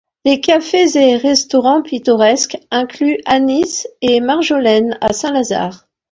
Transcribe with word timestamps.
Les 0.25 0.41
cafés 0.41 0.97
et 0.97 1.15
restaurants 1.15 1.83
pittoresques 1.83 2.57
incluent 2.71 3.19
Anis 3.27 3.87
& 4.09 4.19
Marjolaine 4.19 4.97
à 4.99 5.13
Saint-Lazare. 5.13 5.87